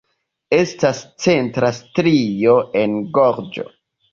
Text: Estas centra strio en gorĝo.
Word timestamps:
Estas 0.55 1.01
centra 1.25 1.71
strio 1.81 2.57
en 2.83 2.99
gorĝo. 3.19 3.69